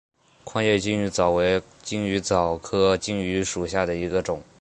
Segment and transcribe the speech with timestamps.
[0.43, 4.41] 宽叶金鱼藻为金鱼藻科金鱼藻属下的一个种。